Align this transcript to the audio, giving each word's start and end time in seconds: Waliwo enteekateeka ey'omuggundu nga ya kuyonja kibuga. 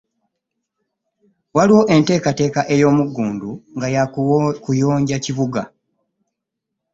Waliwo 1.55 1.81
enteekateeka 1.95 2.61
ey'omuggundu 2.73 3.49
nga 3.77 3.87
ya 3.95 4.03
kuyonja 4.63 5.17
kibuga. 5.25 5.63